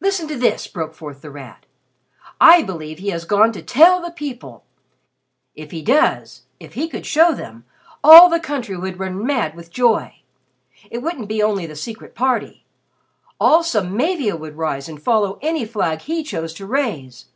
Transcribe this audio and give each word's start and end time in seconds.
"Listen 0.00 0.28
to 0.28 0.36
this!" 0.36 0.68
broke 0.68 0.94
forth 0.94 1.20
The 1.20 1.28
Rat. 1.32 1.66
"I 2.40 2.62
believe 2.62 3.00
he 3.00 3.08
has 3.08 3.24
gone 3.24 3.50
to 3.54 3.62
tell 3.62 4.00
the 4.00 4.12
people. 4.12 4.62
If 5.56 5.72
he 5.72 5.82
does 5.82 6.42
if 6.60 6.74
he 6.74 6.86
could 6.88 7.04
show 7.04 7.32
them 7.34 7.64
all 8.04 8.28
the 8.28 8.38
country 8.38 8.76
would 8.76 9.00
run 9.00 9.26
mad 9.26 9.56
with 9.56 9.72
joy. 9.72 10.20
It 10.88 10.98
wouldn't 10.98 11.26
be 11.28 11.42
only 11.42 11.66
the 11.66 11.74
Secret 11.74 12.14
Party. 12.14 12.64
All 13.40 13.64
Samavia 13.64 14.36
would 14.38 14.56
rise 14.56 14.88
and 14.88 15.02
follow 15.02 15.40
any 15.42 15.64
flag 15.64 16.02
he 16.02 16.22
chose 16.22 16.54
to 16.54 16.66
raise. 16.66 17.26